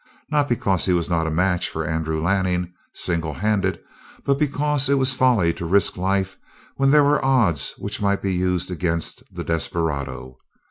[0.31, 3.79] Not because he was not a match for Andrew Lanning singlehanded,
[4.25, 6.37] but because it was folly to risk life
[6.75, 10.39] when there were odds which might be used against the desperado.